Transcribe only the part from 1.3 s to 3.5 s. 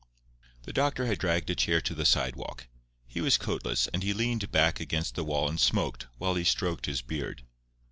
a chair to the sidewalk. He was